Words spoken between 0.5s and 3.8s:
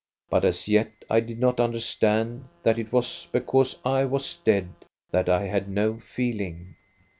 yet I did not understand that it was because